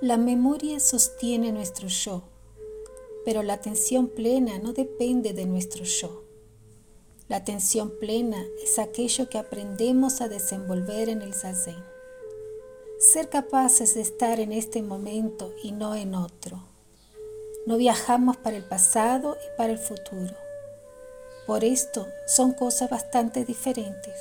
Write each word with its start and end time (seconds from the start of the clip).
La 0.00 0.16
memoria 0.16 0.78
sostiene 0.78 1.50
nuestro 1.50 1.88
yo, 1.88 2.22
pero 3.24 3.42
la 3.42 3.54
atención 3.54 4.06
plena 4.06 4.60
no 4.60 4.72
depende 4.72 5.32
de 5.32 5.44
nuestro 5.44 5.82
yo. 5.82 6.22
La 7.26 7.38
atención 7.38 7.92
plena 7.98 8.40
es 8.62 8.78
aquello 8.78 9.28
que 9.28 9.38
aprendemos 9.38 10.20
a 10.20 10.28
desenvolver 10.28 11.08
en 11.08 11.20
el 11.20 11.34
zazen. 11.34 11.82
Ser 13.00 13.28
capaces 13.28 13.96
de 13.96 14.02
estar 14.02 14.38
en 14.38 14.52
este 14.52 14.82
momento 14.82 15.52
y 15.64 15.72
no 15.72 15.96
en 15.96 16.14
otro. 16.14 16.62
No 17.66 17.76
viajamos 17.76 18.36
para 18.36 18.56
el 18.56 18.64
pasado 18.64 19.36
y 19.44 19.56
para 19.56 19.72
el 19.72 19.78
futuro. 19.78 20.36
Por 21.44 21.64
esto 21.64 22.06
son 22.28 22.52
cosas 22.52 22.88
bastante 22.88 23.44
diferentes. 23.44 24.14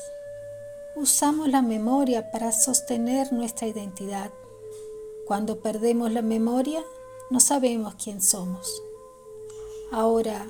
Usamos 0.96 1.50
la 1.50 1.62
memoria 1.62 2.32
para 2.32 2.52
sostener 2.52 3.32
nuestra 3.32 3.68
identidad 3.68 4.32
cuando 5.28 5.60
perdemos 5.60 6.10
la 6.14 6.22
memoria, 6.22 6.82
no 7.30 7.42
sabemos 7.42 7.96
quién 8.02 8.22
somos. 8.22 8.82
Ahora, 9.92 10.50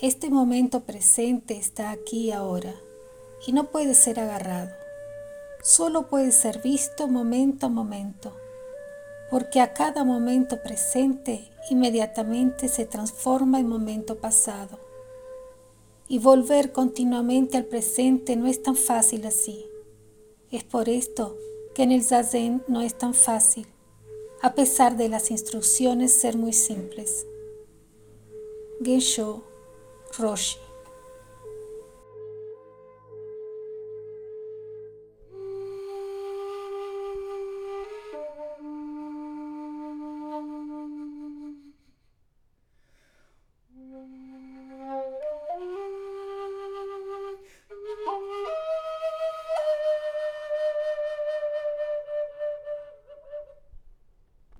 este 0.00 0.30
momento 0.30 0.80
presente 0.80 1.58
está 1.58 1.90
aquí 1.90 2.32
ahora 2.32 2.74
y 3.46 3.52
no 3.52 3.64
puede 3.64 3.92
ser 3.92 4.18
agarrado. 4.18 4.70
Solo 5.62 6.06
puede 6.06 6.32
ser 6.32 6.62
visto 6.62 7.08
momento 7.08 7.66
a 7.66 7.68
momento, 7.68 8.32
porque 9.30 9.60
a 9.60 9.74
cada 9.74 10.02
momento 10.02 10.62
presente 10.62 11.50
inmediatamente 11.68 12.68
se 12.68 12.86
transforma 12.86 13.60
en 13.60 13.68
momento 13.68 14.16
pasado. 14.16 14.78
Y 16.08 16.20
volver 16.20 16.72
continuamente 16.72 17.58
al 17.58 17.66
presente 17.66 18.34
no 18.34 18.46
es 18.46 18.62
tan 18.62 18.76
fácil 18.76 19.26
así. 19.26 19.66
Es 20.50 20.64
por 20.64 20.88
esto 20.88 21.36
que 21.74 21.82
en 21.82 21.92
el 21.92 22.02
zazen 22.02 22.62
no 22.66 22.80
es 22.80 22.96
tan 22.96 23.12
fácil 23.12 23.66
a 24.42 24.54
pesar 24.54 24.96
de 24.96 25.08
las 25.08 25.30
instrucciones 25.30 26.12
ser 26.12 26.36
muy 26.36 26.52
simples. 26.52 27.26
Gensho 28.82 29.44
Roshi 30.18 30.58